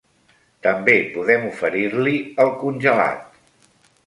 També 0.67 0.95
podem 1.17 1.45
oferir-li 1.51 2.15
el 2.45 2.51
congelat. 2.63 3.39